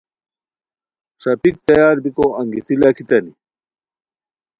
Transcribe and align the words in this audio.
ݰاپیک 1.21 1.55
تیار 1.67 1.95
بیکو 2.03 2.25
انگیتی 2.39 2.75
لاکھیتانی 2.81 3.33